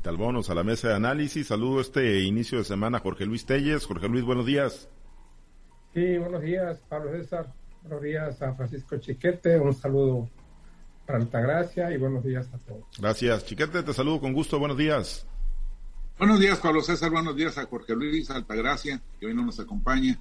[0.00, 1.48] Citalbonos a la mesa de análisis.
[1.48, 3.84] Saludo este inicio de semana Jorge Luis Telles.
[3.84, 4.88] Jorge Luis, buenos días.
[5.92, 7.52] Sí, buenos días, Pablo César.
[7.82, 9.60] Buenos días a Francisco Chiquete.
[9.60, 10.30] Un saludo
[11.04, 12.84] para Altagracia y buenos días a todos.
[12.98, 13.82] Gracias, Chiquete.
[13.82, 14.58] Te saludo con gusto.
[14.58, 15.26] Buenos días.
[16.18, 17.10] Buenos días, Pablo César.
[17.10, 20.18] Buenos días a Jorge Luis Altagracia, que hoy no nos acompaña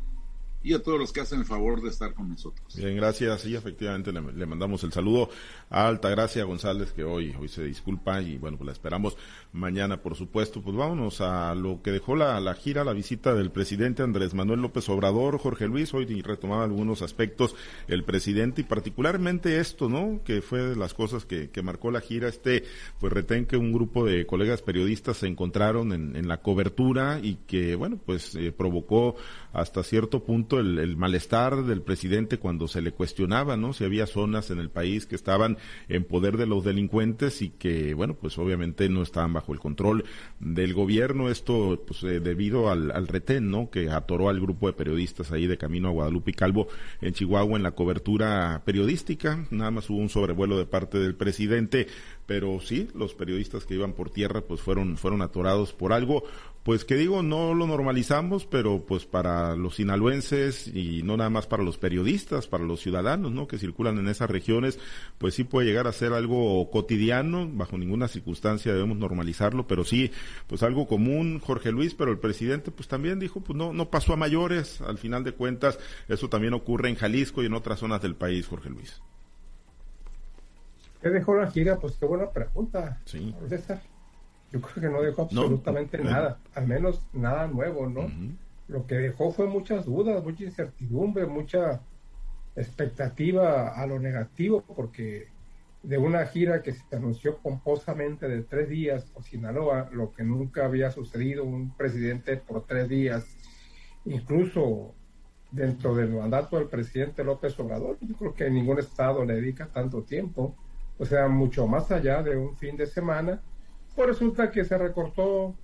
[0.62, 2.76] y a todos los que hacen el favor de estar con nosotros.
[2.76, 3.42] Bien, gracias.
[3.42, 5.30] Sí, efectivamente le, mandamos el saludo
[5.70, 9.16] a Altagracia González, que hoy, hoy se disculpa y bueno, pues la esperamos
[9.54, 10.62] mañana, por supuesto.
[10.62, 14.62] Pues vámonos a lo que dejó la, la gira, la visita del presidente Andrés Manuel
[14.62, 17.56] López Obrador, Jorge Luis, hoy retomaba algunos aspectos
[17.88, 20.22] el presidente y particularmente esto, ¿no?
[20.26, 22.64] Que fue de las cosas que, que marcó la gira, este,
[23.00, 27.36] pues retén que un grupo de colegas periodistas se encontraron en, en la cobertura y
[27.48, 29.16] que, bueno, pues eh, provocó
[29.54, 33.74] hasta cierto punto el, malestar del presidente cuando se le cuestionaba, ¿no?
[33.74, 35.58] Si había zonas en el país que estaban
[35.90, 40.06] en poder de los delincuentes y que, bueno, pues obviamente no estaban bajo el control
[40.40, 41.30] del gobierno.
[41.30, 43.70] Esto, pues, eh, debido al, al, retén, ¿no?
[43.70, 46.68] Que atoró al grupo de periodistas ahí de camino a Guadalupe y Calvo
[47.02, 49.46] en Chihuahua en la cobertura periodística.
[49.52, 51.88] Nada más hubo un sobrevuelo de parte del presidente,
[52.30, 56.26] pero sí, los periodistas que iban por tierra, pues fueron, fueron atorados por algo
[56.62, 61.48] pues que digo, no lo normalizamos, pero pues para los sinaloenses y no nada más
[61.48, 63.48] para los periodistas, para los ciudadanos, ¿no?
[63.48, 64.78] Que circulan en esas regiones,
[65.18, 70.12] pues sí puede llegar a ser algo cotidiano, bajo ninguna circunstancia debemos normalizarlo, pero sí,
[70.46, 74.14] pues algo común, Jorge Luis, pero el presidente pues también dijo, pues no, no pasó
[74.14, 78.04] a mayores, al final de cuentas, eso también ocurre en Jalisco y en otras zonas
[78.04, 79.02] del país, Jorge Luis.
[81.02, 81.78] ¿Qué dejó la gira?
[81.78, 83.00] Pues qué buena pregunta.
[83.06, 83.34] Sí.
[84.52, 88.10] Yo creo que no dejó absolutamente nada, al menos nada nuevo, ¿no?
[88.68, 91.82] Lo que dejó fue muchas dudas, mucha incertidumbre, mucha
[92.56, 95.28] expectativa a lo negativo, porque
[95.84, 100.66] de una gira que se anunció pomposamente de tres días por Sinaloa, lo que nunca
[100.66, 103.26] había sucedido, un presidente por tres días,
[104.06, 104.94] incluso
[105.52, 110.04] dentro del mandato del presidente López Obrador, yo creo que ningún estado le dedica tanto
[110.04, 110.56] tiempo,
[111.00, 113.42] o sea, mucho más allá de un fin de semana,
[113.96, 115.56] pues resulta que se recortó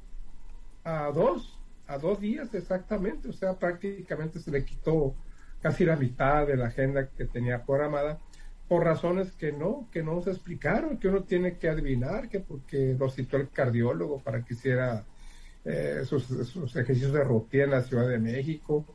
[0.84, 5.14] a dos, a dos días exactamente, o sea, prácticamente se le quitó
[5.62, 8.20] casi la mitad de la agenda que tenía programada
[8.68, 12.96] por razones que no, que no se explicaron, que uno tiene que adivinar, que porque
[12.98, 15.04] lo citó el cardiólogo para que hiciera
[15.64, 16.30] eh, sus,
[16.76, 18.86] ejercicios de rutina en la Ciudad de México.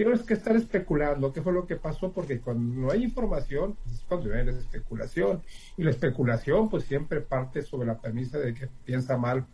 [0.00, 3.96] Tienes que estar especulando qué fue lo que pasó, porque cuando no hay información, pues
[3.96, 5.42] es cuando viene la especulación.
[5.76, 9.44] Y la especulación, pues siempre parte sobre la premisa de que piensa mal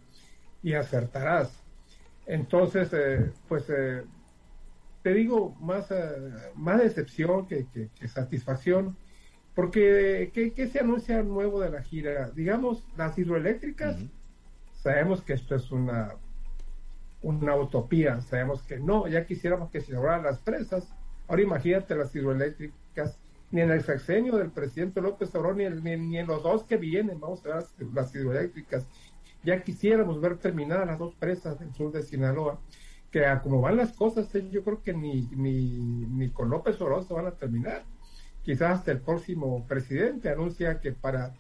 [0.62, 1.64] y acertarás.
[2.26, 4.04] Entonces, eh, pues eh,
[5.02, 5.92] te digo, más,
[6.54, 7.66] más decepción que,
[7.98, 8.96] que satisfacción
[9.56, 12.30] porque, ¿qué, se anuncia nuevo de la gira?
[12.30, 13.96] Digamos, las hidroeléctricas,
[14.74, 16.14] sabemos que esto es una,
[17.22, 20.88] una utopía, sabemos que no, ya quisiéramos que se lograran las presas.
[21.28, 23.18] Ahora imagínate las hidroeléctricas,
[23.50, 27.20] ni en el sexenio del presidente López Obrador, ni, ni, en los dos que vienen,
[27.20, 28.86] vamos a ver las, hidroeléctricas.
[29.42, 32.58] Ya quisiéramos ver terminadas las dos presas del sur de Sinaloa
[33.10, 36.80] que a como van las cosas, eh, yo creo que ni, ni, ni con López
[36.80, 37.84] Obrador se van a terminar
[38.46, 41.34] quizás hasta el próximo presidente anuncia que para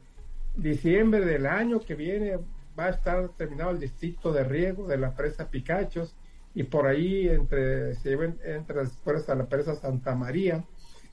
[0.56, 2.38] diciembre del año que viene
[2.78, 6.16] va a estar terminado el distrito de riego de la presa Picachos
[6.54, 10.64] y por ahí entre se entre después a la presa Santa María.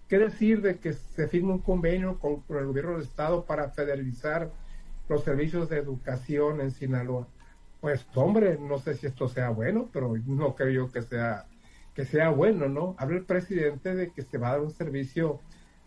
[0.08, 3.70] ¿Qué decir de que se firme un convenio con, con, el gobierno del estado para
[3.70, 4.52] federalizar
[5.10, 7.28] los servicios de educación en Sinaloa?
[7.82, 11.46] Pues hombre, no sé si esto sea bueno, pero no creo que sea
[11.94, 12.96] que sea bueno, ¿no?
[12.98, 15.40] Habla el presidente de que se va a dar un servicio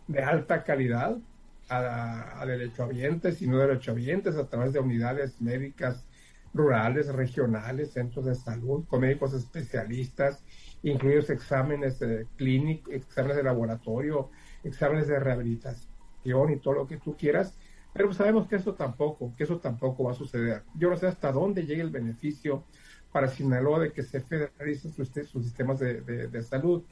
[0.07, 1.17] de alta calidad
[1.69, 6.05] a, a derechohabientes y no derechohabientes a través de unidades médicas
[6.53, 10.43] rurales, regionales, centros de salud, con médicos especialistas,
[10.83, 11.99] incluidos exámenes
[12.35, 14.29] clínicos, exámenes de laboratorio,
[14.63, 17.53] exámenes de rehabilitación y todo lo que tú quieras,
[17.93, 20.63] pero sabemos que eso tampoco, que eso tampoco va a suceder.
[20.75, 22.63] Yo no sé hasta dónde llegue el beneficio
[23.11, 26.83] para Sinaloa de que se federalicen sus, sistemas de, salud,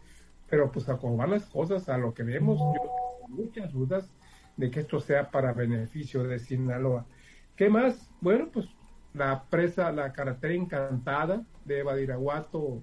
[0.49, 4.09] pero pues a cómo van las cosas, a lo que vemos, yo muchas dudas
[4.57, 7.05] de que esto sea para beneficio de Sinaloa.
[7.55, 8.09] ¿Qué más?
[8.21, 8.67] Bueno, pues
[9.13, 12.81] la presa, la carretera encantada de Badiraguato,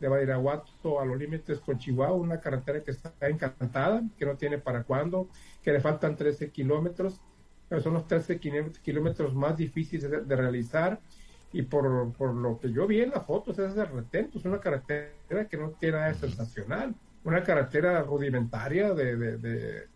[0.00, 4.58] de Badiraguato a los límites con Chihuahua, una carretera que está encantada, que no tiene
[4.58, 5.28] para cuándo,
[5.62, 7.20] que le faltan 13 kilómetros,
[7.68, 11.00] pero son los 13 kilómetros más difíciles de, realizar
[11.52, 14.60] y por, por, lo que yo vi en las fotos, es de retento, es una
[14.60, 16.94] carretera que no tiene nada sensacional
[17.24, 19.86] una carretera rudimentaria de, de,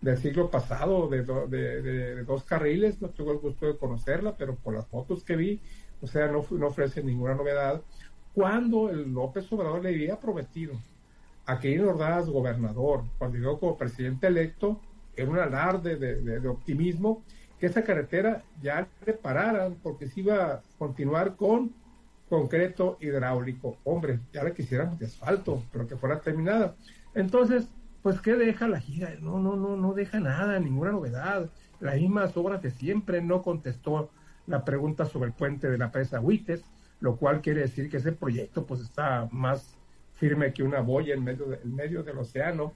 [0.00, 4.86] del siglo pasado, de, dos carriles, no tuve el gusto de conocerla, pero por las
[4.86, 5.60] fotos que vi,
[6.00, 7.82] o sea, no, ofrece ninguna novedad,
[8.34, 10.74] cuando el López Obrador le había prometido
[11.44, 14.80] a Quirino Ordaz, gobernador, cuando llegó como presidente electo,
[15.16, 17.22] en un alarde de, optimismo,
[17.58, 21.74] que esa carretera ya repararan porque se iba a continuar con
[22.28, 23.76] concreto hidráulico.
[23.84, 26.74] Hombre, ya le quisiéramos de asfalto, pero que fuera terminada.
[27.14, 27.68] Entonces,
[28.02, 29.14] pues, ¿qué deja la gira?
[29.20, 31.50] No, no, no, no deja nada, ninguna novedad.
[31.80, 34.10] Las mismas obras de siempre no contestó
[34.46, 36.64] la pregunta sobre el puente de la presa Huites,
[37.00, 39.76] lo cual quiere decir que ese proyecto pues está más
[40.14, 42.74] firme que una boya en medio, de, medio del océano.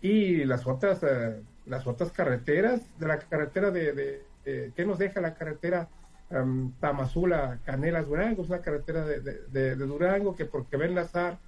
[0.00, 5.34] Y las otras, eh, las otras carreteras, de la carretera de, ¿qué nos deja la
[5.34, 5.88] carretera
[6.30, 8.42] um, Tamazula, Canelas, Durango?
[8.42, 11.38] Es una carretera de, de, Durango que porque ven enlazar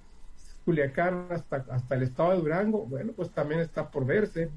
[0.65, 4.49] Culiacán hasta, hasta el estado de Durango, bueno, pues también está por verse.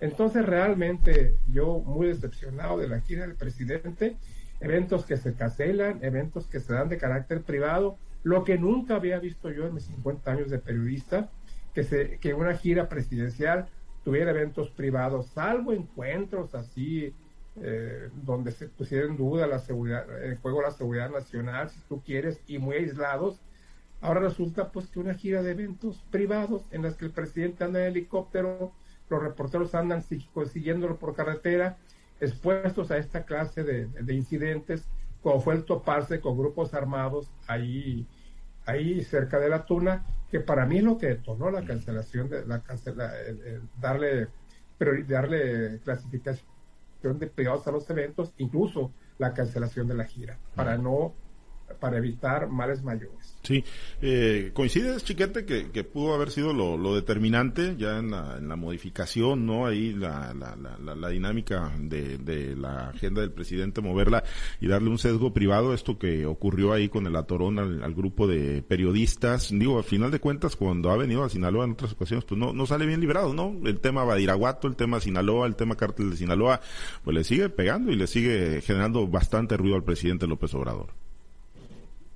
[0.00, 4.16] Entonces, realmente, yo muy decepcionado de la gira del presidente,
[4.60, 9.18] eventos que se cancelan, eventos que se dan de carácter privado, lo que nunca había
[9.18, 11.30] visto yo en mis 50 años de periodista,
[11.74, 13.66] que, se, que una gira presidencial
[14.04, 17.14] tuviera eventos privados, salvo encuentros así,
[17.56, 22.02] eh, donde se pusiera en duda la seguridad, el juego la seguridad nacional, si tú
[22.02, 23.40] quieres, y muy aislados.
[24.04, 27.80] Ahora resulta pues que una gira de eventos privados en las que el presidente anda
[27.80, 28.70] en helicóptero,
[29.08, 31.78] los reporteros andan siguiéndolo por carretera,
[32.20, 34.86] expuestos a esta clase de, de incidentes,
[35.22, 38.06] como fue el toparse con grupos armados ahí,
[38.66, 42.44] ahí cerca de la tuna, que para mí es lo que detonó la cancelación de
[42.44, 43.10] la cancela,
[43.80, 44.28] darle
[45.08, 46.44] darle clasificación
[47.18, 51.14] de privados a los eventos, incluso la cancelación de la gira, para no
[51.80, 53.34] para evitar males mayores.
[53.44, 53.62] Sí,
[54.00, 59.66] eh, coincides, Chiquete, que, pudo haber sido lo, determinante ya en la, modificación, ¿no?
[59.66, 64.24] Ahí la, la, la, la dinámica de, la agenda del presidente, moverla
[64.62, 68.62] y darle un sesgo privado, esto que ocurrió ahí con el atorón al, grupo de
[68.62, 69.50] periodistas.
[69.50, 72.54] Digo, al final de cuentas, cuando ha venido a Sinaloa en otras ocasiones, pues no,
[72.54, 73.54] no sale bien librado, ¿no?
[73.68, 76.62] El tema Badiraguato, el tema Sinaloa, el tema cártel de Sinaloa,
[77.02, 81.03] pues le sigue pegando y le sigue generando bastante ruido al presidente López Obrador.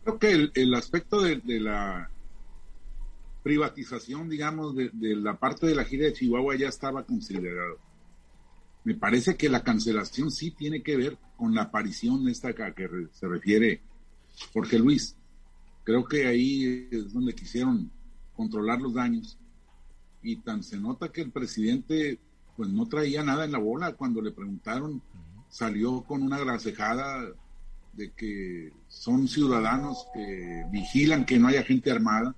[0.09, 2.11] Creo que el, aspecto de, la
[3.43, 7.77] privatización, digamos, de, la parte de la gira de Chihuahua ya estaba considerado.
[8.85, 12.89] Me parece que la cancelación sí tiene que ver con la aparición esta a que
[13.13, 13.83] se refiere
[14.55, 15.15] Jorge Luis.
[15.85, 17.91] Creo que ahí es donde quisieron
[18.35, 19.39] controlar los daños.
[20.23, 22.19] Y tan se nota que el presidente
[22.57, 23.93] pues no traía nada en la bola.
[23.93, 25.03] Cuando le preguntaron,
[25.51, 27.31] salió con una grasejada
[27.99, 32.35] de que son ciudadanos que vigilan que no haya gente armada,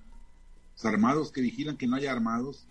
[0.83, 2.67] armados que vigilan que no haya armados,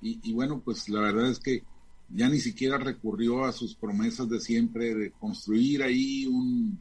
[0.00, 1.64] y, bueno, pues la verdad es que
[2.10, 6.78] ya ni siquiera recurrió a sus promesas de siempre de construir ahí un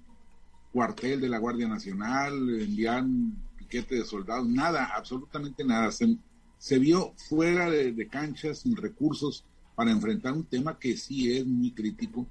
[0.72, 5.92] cuartel de la Guardia Nacional, enviar un piquete de soldados, nada, absolutamente nada.
[5.92, 9.44] Se, vio fuera de, de cancha, sin recursos
[9.74, 12.28] para enfrentar un tema que sí es muy crítico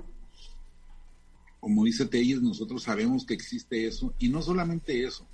[1.65, 5.27] como dice Telles, nosotros sabemos que existe eso, y no solamente eso,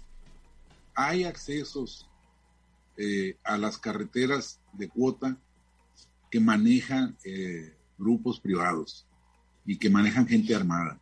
[0.94, 2.08] hay accesos
[2.96, 5.36] eh, a las carreteras de cuota
[6.30, 9.08] que manejan eh, grupos privados
[9.66, 11.00] y que manejan gente armada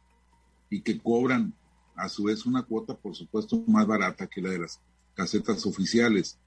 [0.70, 1.52] y que cobran
[1.94, 4.80] a su vez una cuota, por supuesto, más barata que la de las
[5.12, 6.38] casetas oficiales.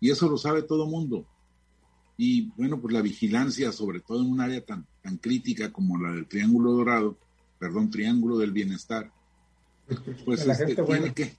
[0.00, 1.24] Y eso lo sabe todo mundo.
[2.16, 6.10] Y bueno, pues la vigilancia, sobre todo en un área tan, tan crítica como la
[6.10, 7.16] del Triángulo Dorado,
[7.64, 9.10] perdón, triángulo del bienestar,
[10.26, 11.36] pues de la este, gente tiene que,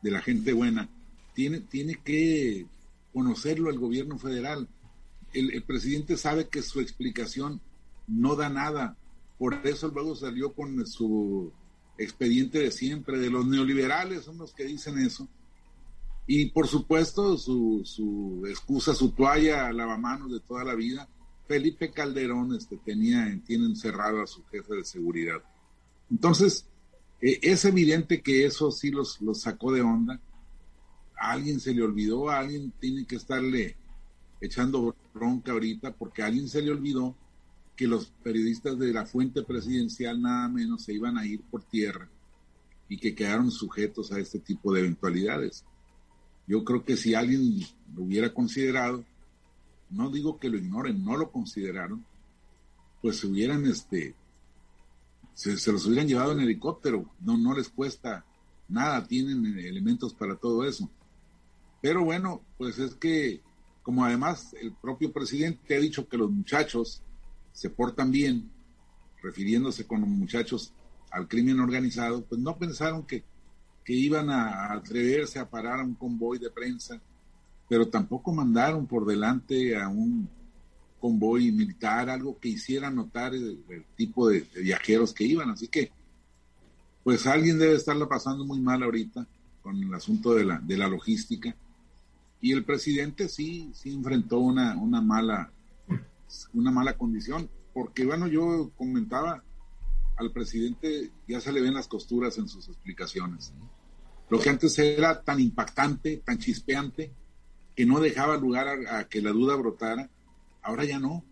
[0.00, 0.88] de la gente buena,
[1.34, 2.64] tiene, tiene que
[3.12, 4.70] conocerlo el gobierno federal.
[5.34, 7.60] El, presidente sabe que su explicación
[8.06, 8.96] no da nada,
[9.36, 11.52] por eso luego salió con su
[11.98, 15.28] expediente de siempre, de los neoliberales son los que dicen eso.
[16.26, 21.06] Y por supuesto, su, su excusa, su toalla lavamanos de toda la vida,
[21.46, 25.42] Felipe Calderón este, tenía, tiene encerrado a su jefe de seguridad.
[26.10, 26.66] Entonces,
[27.20, 30.20] eh, es evidente que eso sí los, los sacó de onda.
[31.18, 33.76] A alguien se le olvidó, a alguien tiene que estarle
[34.40, 37.16] echando bronca ahorita porque a alguien se le olvidó
[37.74, 42.08] que los periodistas de la fuente presidencial nada menos se iban a ir por tierra
[42.88, 45.64] y que quedaron sujetos a este tipo de eventualidades.
[46.46, 47.60] Yo creo que si alguien
[47.94, 49.04] lo hubiera considerado,
[49.90, 52.04] no digo que lo ignoren, no lo consideraron,
[53.02, 54.14] pues se hubieran este,
[55.36, 58.24] se, los hubieran llevado en helicóptero, no, no les cuesta
[58.68, 60.90] nada, tienen elementos para todo eso.
[61.80, 63.40] Pero bueno, pues es que
[63.82, 67.02] como además el propio presidente ha dicho que los muchachos
[67.52, 68.50] se portan bien,
[69.22, 70.72] refiriéndose con los muchachos
[71.12, 73.22] al crimen organizado, pues no pensaron que
[73.86, 77.00] que iban a atreverse a parar a un convoy de prensa,
[77.68, 80.28] pero tampoco mandaron por delante a un
[81.00, 83.62] convoy militar, algo que hiciera notar el,
[83.96, 85.50] tipo de, viajeros que iban.
[85.50, 85.90] Así que,
[87.04, 89.26] pues alguien debe estarla pasando muy mal ahorita
[89.62, 91.54] con el asunto de la, de la logística.
[92.40, 95.50] Y el presidente sí, sí enfrentó una, una mala,
[96.52, 99.42] una mala condición, porque bueno, yo comentaba,
[100.16, 103.52] al presidente ya se le ven las costuras en sus explicaciones.
[104.28, 107.12] Lo que antes era tan impactante, tan chispeante,
[107.76, 110.10] que no dejaba lugar a, que la duda brotara,
[110.66, 111.24] ahora ya no.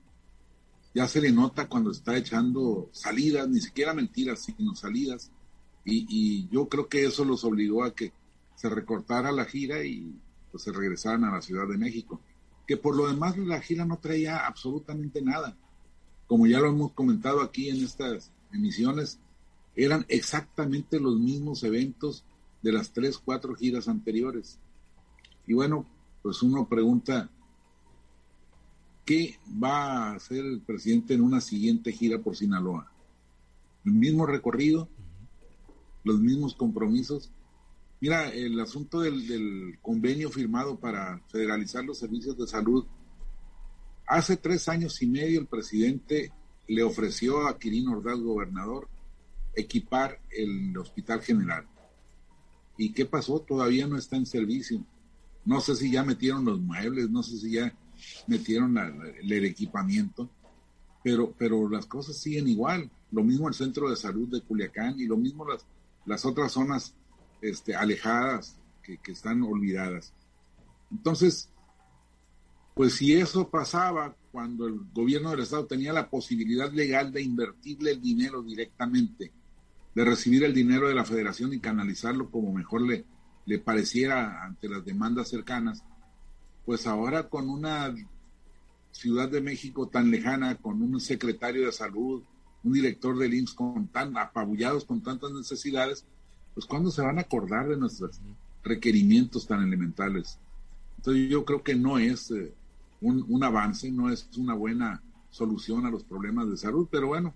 [0.95, 5.33] Ya se le nota cuando está echando salidas, ni siquiera mentiras, sino salidas.
[5.85, 8.13] Y, yo creo que eso los obligó a que
[8.55, 10.15] se recortara la gira y
[10.51, 12.21] pues, se regresaran a la Ciudad de México.
[12.67, 15.57] Que por lo demás la gira no traía absolutamente nada.
[16.27, 19.19] Como ya lo hemos comentado aquí en estas emisiones,
[19.77, 22.25] eran exactamente los mismos eventos
[22.63, 24.59] de las tres, cuatro giras anteriores.
[25.47, 25.87] Y bueno,
[26.23, 27.29] pues uno pregunta,
[29.05, 32.91] ¿qué va a hacer el presidente en una siguiente gira por Sinaloa?
[33.85, 34.89] ¿El mismo recorrido?
[36.05, 37.31] ¿Los mismos compromisos?
[38.01, 42.85] Mira, el asunto del, convenio firmado para federalizar los servicios de salud,
[44.07, 46.33] hace tres años y medio el presidente
[46.67, 48.89] le ofreció a Quirino Ordaz, gobernador,
[49.55, 51.67] equipar el hospital general.
[52.77, 53.41] ¿Y qué pasó?
[53.41, 54.85] Todavía no está en servicio.
[55.45, 57.75] No sé si ya metieron los muebles, no sé si ya
[58.27, 60.31] metieron el equipamiento,
[61.03, 62.91] pero, pero las cosas siguen igual.
[63.11, 65.67] Lo mismo el centro de salud de Culiacán y lo mismo las,
[66.07, 66.95] las otras zonas
[67.41, 70.13] este, alejadas que, que están olvidadas.
[70.91, 71.51] Entonces,
[72.75, 77.93] pues si eso pasaba cuando el gobierno del Estado tenía la posibilidad legal de invertirle
[77.93, 79.33] el dinero directamente,
[79.95, 83.05] de recibir el dinero de la federación y canalizarlo como mejor le,
[83.47, 85.85] le pareciera ante las demandas cercanas,
[86.65, 87.95] pues ahora con una
[88.93, 92.23] Ciudad de México tan lejana, con un secretario de salud,
[92.63, 96.05] un director del IMSS con tan apabullados con tantas necesidades,
[96.55, 98.21] pues ¿cuándo se van a acordar de nuestros
[98.63, 100.39] requerimientos tan elementales?
[100.97, 102.55] Entonces yo creo que no es eh,
[103.01, 107.35] un, un avance, no es una buena solución a los problemas de salud, pero bueno,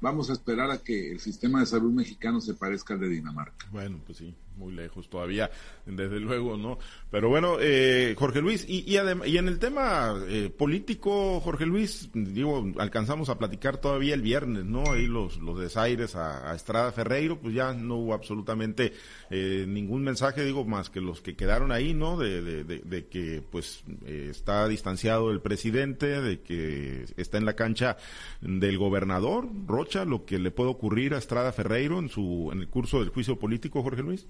[0.00, 3.66] vamos a esperar a que el sistema de salud mexicano se parezca al de Dinamarca.
[3.72, 5.50] Bueno, pues sí, muy lejos todavía,
[5.86, 6.78] desde luego, ¿no?
[7.10, 12.10] Pero bueno, eh, Jorge Luis, y, y, y, en el tema eh, político, Jorge Luis,
[12.12, 14.92] digo, alcanzamos a platicar todavía el viernes, ¿no?
[14.92, 18.92] Ahí los, los desaires a, Estrada Ferreiro, pues ya no hubo absolutamente
[19.30, 22.18] eh, ningún mensaje, digo, más que los que quedaron ahí, ¿no?
[22.18, 27.96] De, de, de, que, pues, está distanciado el presidente, de que está en la cancha
[28.40, 32.68] del gobernador, Rocha, lo que le puede ocurrir a Estrada Ferreiro en su, en el
[32.68, 34.26] curso del juicio político, Jorge Luis.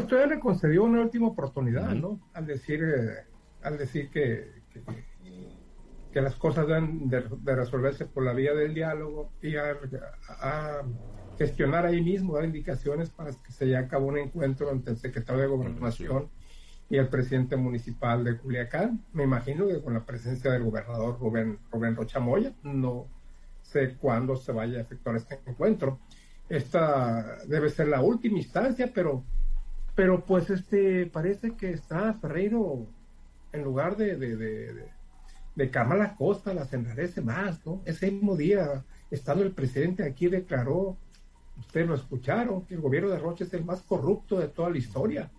[0.00, 2.18] Pues todavía le concedió una última oportunidad, ¿no?
[2.32, 3.26] Al decir, eh,
[3.62, 4.50] al decir que,
[6.10, 7.20] que, las cosas deben de,
[7.54, 9.76] resolverse por la vía del diálogo y a,
[11.36, 14.98] gestionar ahí mismo, dar indicaciones para que se lleve a cabo un encuentro entre el
[14.98, 16.30] secretario de Gobernación
[16.88, 19.04] y el presidente municipal de Culiacán.
[19.12, 23.06] Me imagino que con la presencia del gobernador Rubén, Rubén Rocha Moya, no
[23.60, 25.98] sé cuándo se vaya a efectuar este encuentro.
[26.48, 29.24] Esta debe ser la última instancia, pero
[30.00, 32.86] pero pues este, parece que está Ferreiro,
[33.52, 34.88] en lugar de, de, de,
[35.54, 37.82] de, calmar la costa, las enrarece más, ¿no?
[37.84, 40.96] Ese mismo día, estando el presidente aquí, declaró,
[41.58, 44.78] ustedes lo escucharon, que el gobierno de Roche es el más corrupto de toda la
[44.78, 45.30] historia.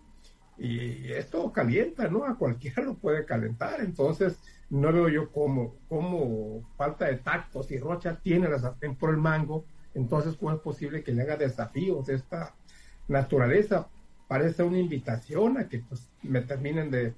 [0.56, 2.24] Y esto calienta, ¿no?
[2.24, 3.80] A cualquiera lo puede calentar.
[3.80, 4.38] Entonces,
[4.70, 9.16] no veo yo cómo, cómo falta de tacto, si Rocha tiene la sartén por el
[9.16, 12.54] mango, entonces, ¿cómo es posible que le haga desafíos de esta
[13.08, 13.88] naturaleza?
[14.32, 17.12] Parece una invitación a que pues me terminen de,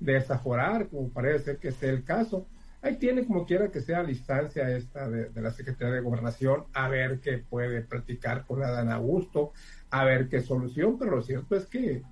[0.00, 2.46] desaforar, como parece que sea el caso.
[2.82, 6.90] Ahí tiene como quiera que sea la instancia esta de, la Secretaría de Gobernación, a
[6.90, 9.54] ver qué puede practicar con Adán Augusto,
[9.88, 12.02] a ver qué solución, pero lo cierto es que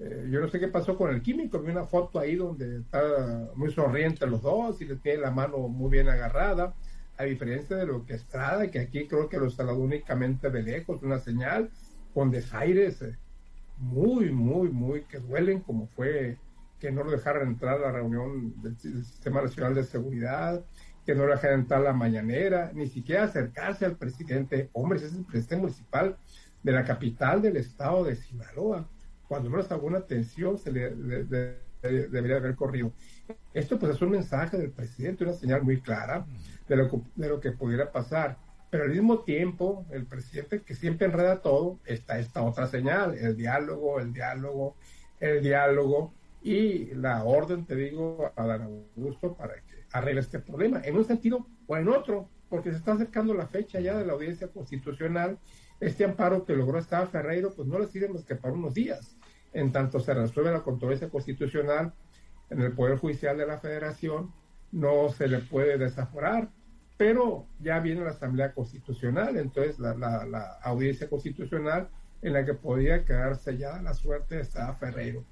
[0.00, 3.00] eh, yo no sé qué pasó con el químico, vi una foto ahí donde está
[3.54, 6.74] muy sonriente los dos y le tiene la mano muy bien agarrada,
[7.16, 11.00] a diferencia de lo que Estrada, que aquí creo que lo saludó únicamente de lejos,
[11.04, 11.70] una señal
[12.12, 13.02] con desaires.
[13.02, 13.16] Eh,
[13.80, 16.38] muy, muy, muy que duelen, como fue
[16.78, 20.64] que no lo dejaran entrar a la reunión del, Sistema Nacional de Seguridad,
[21.04, 24.70] que no lo dejaran entrar a la mañanera, ni siquiera acercarse al presidente.
[24.72, 26.16] Hombre, es el presidente municipal
[26.62, 28.88] de la capital del estado de Sinaloa.
[29.28, 30.90] Cuando menos alguna tensión se le,
[31.82, 32.92] debería haber corrido.
[33.54, 36.26] Esto pues es un mensaje del presidente, una señal muy clara
[36.68, 38.38] de lo, de lo que pudiera pasar.
[38.70, 43.36] Pero al mismo tiempo, el presidente que siempre enreda todo, está esta otra señal, el
[43.36, 44.76] diálogo, el diálogo,
[45.18, 50.80] el diálogo y la orden, te digo, a dar Augusto para que arregle este problema,
[50.84, 54.12] en un sentido o en otro, porque se está acercando la fecha ya de la
[54.12, 55.38] audiencia constitucional.
[55.80, 59.16] Este amparo que logró Estado Ferreiro, pues no le sirve más que para unos días.
[59.52, 61.92] En tanto se resuelve la controversia constitucional
[62.50, 64.32] en el Poder Judicial de la Federación,
[64.72, 66.50] no se le puede desaforar
[67.00, 71.88] pero ya viene la Asamblea Constitucional, entonces la, la, audiencia constitucional
[72.20, 75.24] en la que podía quedar sellada la suerte de Estrada Ferreiro.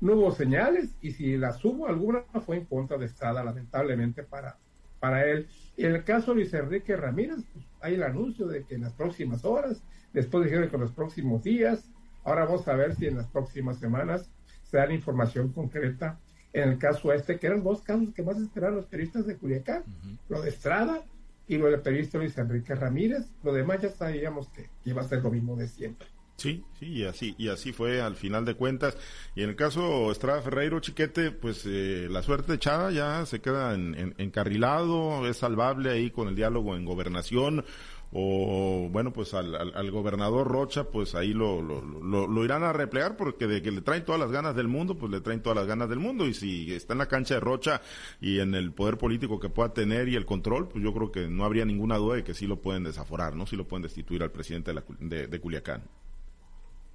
[0.00, 4.56] No hubo señales y si las hubo alguna fue en contra de Estrada, lamentablemente para,
[5.00, 5.48] para él.
[5.76, 8.92] En el caso de Luis Enrique Ramírez, pues, hay el anuncio de que en las
[8.92, 11.90] próximas horas, después dijeron que en los próximos días,
[12.22, 14.30] ahora vamos a ver si en las próximas semanas
[14.62, 16.20] se da información concreta
[16.52, 19.84] en el caso este, que eran dos casos que más esperaban los periodistas de Culiacán,
[20.28, 21.02] lo de Estrada
[21.46, 25.22] y lo del periodista Luis Enrique Ramírez, lo demás ya sabíamos que iba a ser
[25.22, 26.06] lo mismo de siempre.
[26.40, 28.96] Sí, sí, y así, y así fue al final de cuentas.
[29.34, 33.74] Y en el caso Estrada Ferreiro Chiquete, pues eh, la suerte echada ya se queda
[33.74, 37.66] en, encarrilado, es salvable ahí con el diálogo en gobernación
[38.12, 41.80] o bueno pues al, al, gobernador Rocha pues ahí lo, lo,
[42.26, 45.12] lo, irán a replegar porque de que le traen todas las ganas del mundo pues
[45.12, 46.26] le traen todas las ganas del mundo.
[46.26, 47.82] Y si está en la cancha de Rocha
[48.20, 51.28] y en el poder político que pueda tener y el control pues yo creo que
[51.28, 54.22] no habría ninguna duda de que sí lo pueden desaforar no sí lo pueden destituir
[54.22, 55.84] al presidente de, de, de Culiacán.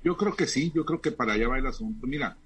[0.03, 2.07] Yo creo que sí yo creo que para allá va el asunto.
[2.07, 2.37] Mira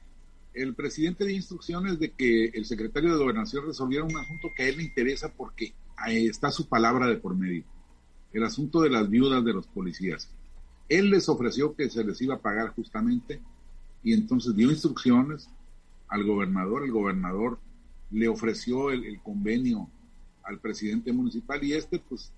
[0.53, 4.67] el presidente dio instrucciones de que el secretario de gobernación resolviera un asunto que a
[4.67, 5.73] él le interesa porque
[6.07, 7.63] está su palabra de por medio
[8.33, 10.29] el asunto de las viudas de los policías.
[10.87, 13.41] Él les ofreció que se les iba a pagar justamente
[14.03, 15.49] y entonces dio instrucciones
[16.07, 16.83] al gobernador.
[16.83, 17.59] El gobernador
[18.11, 19.87] le ofreció el, convenio
[20.43, 22.31] al presidente municipal y este, pues,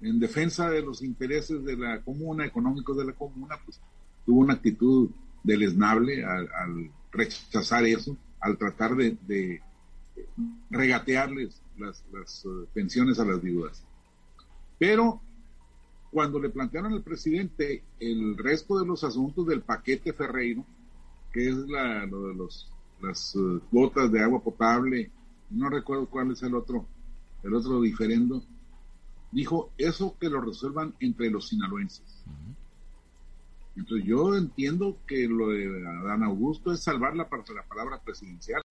[0.00, 3.80] en defensa de los intereses de la comuna, económicos de la comuna, pues,
[4.24, 5.10] tuvo una actitud
[5.42, 9.60] deleznable al, rechazar eso, al tratar de,
[10.70, 13.84] regatearles las, las uh, pensiones a las viudas.
[14.78, 15.20] Pero
[16.10, 20.64] cuando le plantearon al presidente el resto de los asuntos del paquete Ferreiro,
[21.32, 23.36] que es la, lo de los, las
[23.70, 25.10] cuotas de agua potable,
[25.50, 26.86] no recuerdo cuál es el otro,
[27.42, 28.42] el otro diferendo,
[29.30, 32.24] dijo eso que lo resuelvan entre los sinaloenses.
[33.76, 38.62] Entonces yo entiendo que lo de Adán Augusto es salvar la, la palabra presidencial,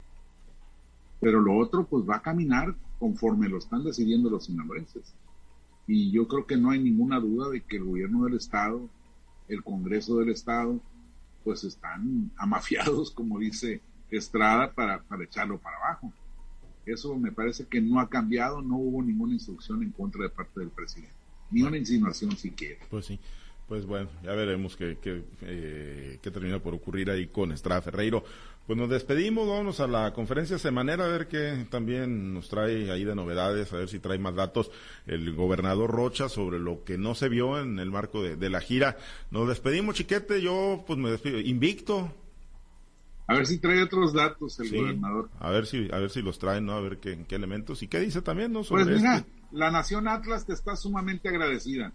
[1.21, 5.13] pero lo otro pues va a caminar conforme lo están decidiendo los sinaloenses.
[5.91, 8.87] Y yo creo que no hay ninguna duda de que el gobierno del Estado,
[9.47, 10.79] el Congreso del Estado,
[11.43, 16.13] pues están amafiados, como dice Estrada, para, para echarlo para abajo.
[16.85, 20.59] Eso me parece que no ha cambiado, no hubo ninguna instrucción en contra de parte
[20.59, 21.15] del presidente,
[21.49, 22.85] ni una insinuación siquiera.
[22.91, 23.19] Pues sí.
[23.67, 28.23] Pues bueno, ya veremos qué, qué, eh, qué termina por ocurrir ahí con Estrada Ferreiro.
[28.69, 33.03] Pues nos despedimos, vámonos a la conferencia semanera a ver qué también nos trae ahí
[33.03, 34.69] de novedades, a ver si trae más datos
[35.07, 38.95] el gobernador Rocha sobre lo que no se vio en el marco de, la gira.
[39.31, 42.13] Nos despedimos, chiquete, yo pues me despido, invicto.
[43.25, 45.31] A ver si trae otros datos el gobernador.
[45.39, 46.73] A ver si, a ver si los trae, ¿no?
[46.73, 48.61] A ver qué, qué elementos y qué dice también, ¿no?
[48.61, 51.91] pues mira, este la Nación Atlas te está sumamente agradecida.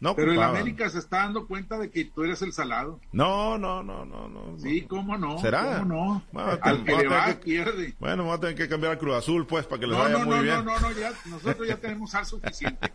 [0.00, 3.00] Pero el América se está dando cuenta de que tú eres el salado.
[3.12, 4.58] No, no, no, no, no.
[4.58, 5.38] Sí, cómo no.
[5.38, 5.78] ¿Será?
[5.80, 6.40] ¿Cómo no?
[6.62, 7.94] Al que le va, pierde.
[8.00, 10.40] Bueno, vamos a tener que cambiar al Cruz Azul, pues, para que les vaya muy
[10.40, 10.64] bien.
[10.64, 12.92] No, no, no, ya, nosotros ya tenemos al suficiente.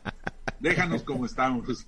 [0.60, 1.86] Déjanos como estamos.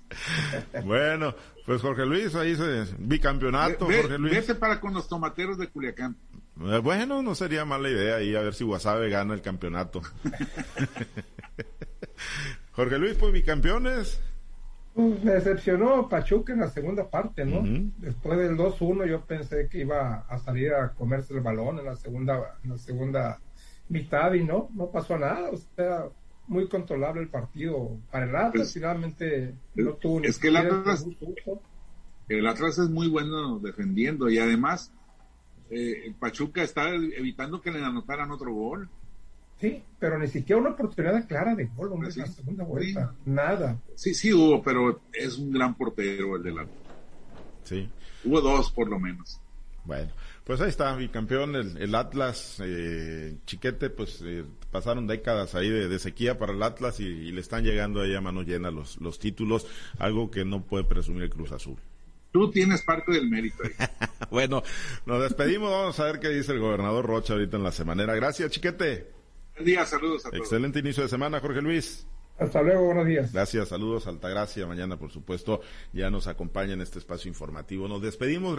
[0.84, 1.34] Bueno,
[1.66, 4.34] pues Jorge Luis, ahí se bicampeonato, Jorge Luis.
[4.34, 6.16] Vete para con los tomateros de Culiacán.
[6.60, 10.02] Eh, bueno, no sería mala idea ahí a ver si Guasave gana el campeonato.
[12.72, 14.20] Jorge Luis, pues bicampeones.
[14.98, 17.62] Me decepcionó Pachuca en la segunda parte, ¿no?
[17.98, 21.94] Después del 2-1 yo pensé que iba a salir a comerse el balón en la
[21.94, 23.38] segunda, en la segunda
[23.88, 25.50] mitad y no, no pasó nada.
[25.50, 26.06] O sea,
[26.48, 28.52] muy controlable el partido para el Atlas.
[28.52, 31.06] Pues, finalmente no tuvo Es que el Atlas,
[32.28, 34.92] el Atlas es muy bueno defendiendo y además
[35.70, 38.90] eh, Pachuca está evitando que le anotaran otro gol.
[39.60, 43.12] Sí, pero ni siquiera una oportunidad clara de gol en la segunda vuelta.
[43.26, 43.76] Nada.
[43.96, 46.76] Sí, sí hubo, pero es un gran portero el del Atlas.
[47.64, 47.88] Sí.
[48.24, 49.40] Hubo dos por lo menos.
[49.84, 50.12] Bueno,
[50.44, 55.98] pues ahí está, mi campeón, el, Atlas, eh, chiquete, pues eh, pasaron décadas ahí de,
[55.98, 59.66] sequía para el Atlas y, le están llegando ahí a mano llena los, los títulos,
[59.98, 61.78] algo que no puede presumir el Cruz Azul.
[62.30, 63.86] Tú tienes parte del mérito ahí.
[64.30, 64.62] bueno,
[65.06, 68.14] nos despedimos, vamos a ver qué dice el gobernador Rocha ahorita en la semanera.
[68.14, 69.17] Gracias, chiquete
[69.64, 70.42] día, saludos a todos.
[70.42, 72.06] Excelente inicio de semana, Jorge Luis.
[72.38, 73.32] Hasta luego, buenos días.
[73.32, 74.64] Gracias, saludos, Altagracia.
[74.66, 75.60] Mañana, por supuesto,
[75.92, 77.88] ya nos acompaña en este espacio informativo.
[77.88, 78.56] Nos despedimos.